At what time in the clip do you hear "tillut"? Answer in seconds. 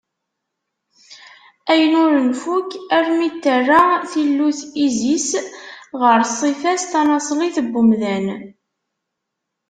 4.09-4.59